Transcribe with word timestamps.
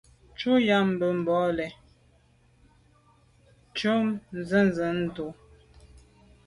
Shutnyàm 0.39 0.87
be 0.99 1.07
bole, 1.25 1.67
ntshob 1.77 4.05
nzenze 4.37 4.85
ndù. 4.99 5.27